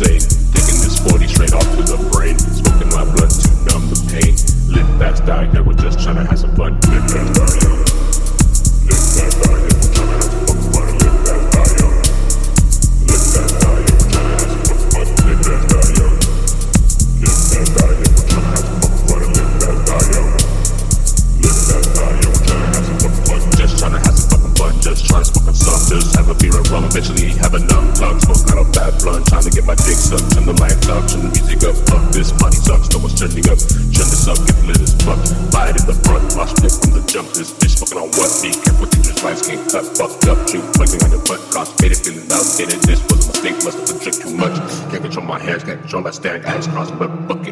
insane. 0.00 0.20
Taking 0.52 0.80
this 0.80 0.98
40 0.98 1.28
straight 1.28 1.52
off 1.52 1.64
to 1.76 1.82
the 1.82 1.96
brain. 2.10 2.38
Smoking 2.38 2.88
my 2.88 3.04
blood 3.04 3.30
to 3.30 3.48
numb 3.68 3.88
the 3.90 3.96
pain. 4.08 4.34
Live 4.72 4.88
fast, 4.98 5.26
die 5.26 5.50
young. 5.52 5.66
We're 5.66 5.74
just 5.74 6.00
trying 6.00 6.16
to 6.16 6.24
have 6.24 6.38
some 6.38 6.54
fun. 6.56 6.74
Live 6.88 7.10
fast, 7.10 7.34
die. 7.34 7.70
Live 8.86 9.04
fast, 9.14 9.42
die 9.42 9.59
beer 26.40 26.56
and 26.56 26.66
rum. 26.72 26.84
Eventually 26.88 27.36
have 27.38 27.54
enough 27.54 27.86
tongue. 27.94 28.18
Smoke 28.24 28.42
kind 28.48 28.60
of 28.64 28.72
bad 28.72 28.96
blunt. 28.98 29.28
Trying 29.28 29.44
to 29.44 29.52
get 29.52 29.64
my 29.68 29.76
dick 29.76 30.00
sucked. 30.00 30.32
Turn 30.32 30.48
the 30.48 30.56
lights 30.56 30.88
up. 30.88 31.04
Turn 31.06 31.28
the 31.28 31.30
music 31.30 31.60
up. 31.68 31.76
Fuck 31.86 32.02
this 32.10 32.32
body 32.32 32.56
sucks. 32.56 32.88
No 32.90 32.98
one's 32.98 33.14
turning 33.14 33.46
up. 33.52 33.60
Turn 33.60 34.08
this 34.08 34.26
up. 34.26 34.40
Get 34.48 34.58
lit 34.64 34.80
as 34.80 34.96
fuck. 35.04 35.20
Buy 35.52 35.70
it 35.70 35.76
in 35.76 35.86
the 35.86 35.96
front. 36.02 36.24
Watch 36.34 36.56
flip 36.58 36.72
from 36.72 36.90
the 36.96 37.04
jump. 37.04 37.28
This 37.36 37.52
bitch 37.52 37.76
smoking 37.76 38.00
on 38.00 38.08
what? 38.16 38.32
Be 38.40 38.50
careful. 38.56 38.88
Dangerous 38.88 39.20
lights 39.22 39.42
can't 39.44 39.62
cut. 39.68 39.84
Fucked 39.94 40.26
up. 40.32 40.40
You 40.50 40.64
plugging 40.74 41.04
on 41.04 41.10
your 41.12 41.22
butt. 41.28 41.40
Constipated. 41.52 42.00
Feeling 42.00 42.26
out. 42.32 42.48
Getting 42.56 42.80
this 42.88 43.00
was 43.12 43.28
a 43.28 43.30
mistake. 43.30 43.56
Must 43.60 43.76
have 43.76 43.86
been 43.86 43.98
drink 44.00 44.16
too 44.24 44.32
much. 44.34 44.56
Can't 44.90 45.02
control 45.04 45.26
my 45.28 45.38
hands. 45.38 45.62
Can't 45.62 45.80
control 45.84 46.02
that 46.08 46.16
stand. 46.16 46.48
Ass 46.48 46.66
cross. 46.66 46.90
But 46.90 47.12
fuck 47.28 47.44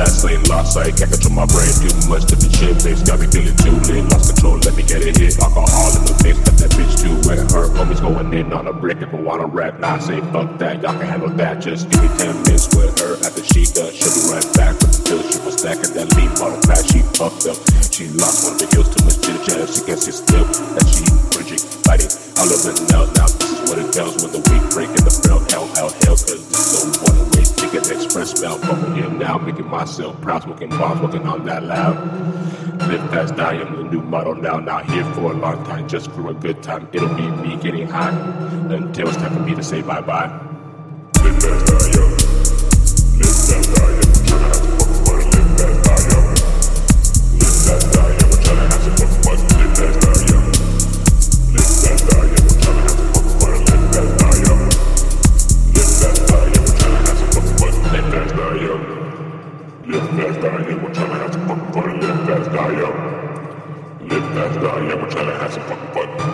fast 0.00 0.24
lane, 0.24 0.42
lost 0.48 0.72
sight. 0.72 0.96
Can't 0.96 1.12
control 1.12 1.36
my 1.36 1.46
brain 1.52 1.68
too 1.76 1.92
much. 2.08 2.24
Different 2.24 2.54
shit, 2.56 2.74
face 2.80 3.02
got 3.04 3.20
me 3.20 3.28
feeling 3.28 3.56
too 3.60 3.76
lit. 3.88 4.04
Lost 4.08 4.32
control, 4.32 4.56
let 4.64 4.74
me 4.74 4.82
get 4.82 5.04
it 5.04 5.16
hit. 5.16 5.36
Alcohol 5.38 5.92
in 5.96 6.02
the 6.08 6.14
mix, 6.24 6.40
got 6.40 6.56
that 6.56 6.70
bitch 6.72 6.94
too 6.96 7.14
wet. 7.28 7.44
Her 7.52 7.68
homies 7.76 8.00
going 8.00 8.32
in 8.32 8.52
on 8.52 8.66
a 8.66 8.72
brick 8.72 9.02
if 9.04 9.12
I 9.12 9.20
wanna 9.20 9.46
rap. 9.46 9.82
I 9.82 9.98
say 9.98 10.20
fuck 10.32 10.58
that, 10.58 10.80
y'all 10.82 10.96
can 10.96 11.06
handle 11.06 11.28
that. 11.36 11.60
Just 11.60 11.90
give 11.90 12.00
me 12.00 12.08
10 12.16 12.32
minutes 12.48 12.72
with 12.74 12.96
her 13.00 13.20
after 13.26 13.44
she 13.44 13.68
done. 13.68 13.92
She'll 13.92 14.14
be 14.16 14.22
right 14.32 14.48
back 14.56 14.80
with 14.80 14.92
the 14.96 15.00
pills. 15.04 15.26
She 15.28 15.38
was 15.44 15.54
stacking 15.60 15.92
that 15.92 16.08
leaf 16.16 16.32
on 16.40 16.56
the. 16.56 16.70
She 16.90 17.04
fucked 17.18 17.44
up. 17.46 17.58
She 17.92 18.08
lost 18.16 18.44
one 18.44 18.56
of 18.56 18.58
the 18.58 18.66
heels 18.72 18.88
too 18.88 19.04
much 19.04 19.20
jitter 19.20 19.42
chatter. 19.44 19.68
She 19.68 19.80
can't 19.84 20.00
sit 20.00 20.16
still. 20.16 20.44
That 20.74 20.86
she 20.88 21.04
bridging, 21.36 21.60
fighting. 21.84 22.10
All 22.40 22.48
over 22.48 22.72
the 22.72 22.82
now. 22.88 23.04
Now 23.20 23.39
what 23.70 23.78
it 23.78 23.92
does 23.92 24.20
when 24.20 24.32
the 24.32 24.42
weak 24.50 24.66
break 24.74 24.88
in 24.88 25.04
the 25.06 25.14
bell. 25.22 25.38
Hell, 25.48 25.66
hell, 25.78 25.90
hell, 26.02 26.16
cause 26.18 26.26
this 26.26 26.82
don't 26.82 26.90
wanna 27.06 27.22
wait. 27.36 27.46
Ticket 27.56 27.88
express 27.88 28.30
spell. 28.36 28.58
Fucking 28.58 28.96
here 28.96 29.08
now, 29.08 29.38
making 29.38 29.68
myself 29.68 30.20
proud. 30.20 30.42
Smoking 30.42 30.70
bombs, 30.70 31.00
working 31.00 31.26
on 31.28 31.44
that 31.44 31.62
loud. 31.62 31.96
Live 32.88 33.10
fast, 33.10 33.36
die 33.36 33.52
young, 33.52 33.76
the 33.76 33.84
new 33.84 34.02
model 34.02 34.34
now. 34.34 34.58
Not 34.58 34.90
here 34.90 35.04
for 35.14 35.30
a 35.30 35.34
long 35.34 35.64
time, 35.64 35.86
just 35.88 36.10
for 36.10 36.30
a 36.30 36.34
good 36.34 36.64
time. 36.64 36.88
It'll 36.92 37.14
be 37.14 37.30
me 37.30 37.56
getting 37.58 37.86
high 37.86 38.10
until 38.74 39.08
it's 39.08 39.16
time 39.18 39.34
for 39.34 39.40
me 39.40 39.54
to 39.54 39.62
say 39.62 39.82
bye 39.82 40.00
bye. 40.00 40.26
Live 41.22 41.40
fast, 41.40 41.66
die 41.66 42.00
young. 42.00 42.10
Live 43.18 43.36
fast, 43.46 43.79
Live 59.90 60.08
fast, 60.10 60.40
die 60.40 60.68
young. 60.68 60.82
We're 60.84 60.94
trying 60.94 61.08
to 61.08 61.14
have 61.16 61.32
some 61.32 61.48
fucking 61.48 61.72
fun. 61.72 62.00
Live 62.00 62.24
fast, 62.24 62.52
die 62.52 62.72
young. 62.78 64.08
Live 64.08 64.34
fast, 64.34 64.60
die 64.60 64.88
young. 64.88 65.02
We're 65.02 65.10
trying 65.10 65.26
to 65.26 65.38
have 65.38 65.52
some 65.52 65.62
fucking 65.64 66.18
fun. 66.18 66.29